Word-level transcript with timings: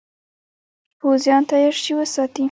پوځیان 0.99 1.41
تیار 1.49 1.75
سی 1.83 1.91
وساتي. 1.95 2.39